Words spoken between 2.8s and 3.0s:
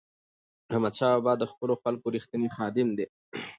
و.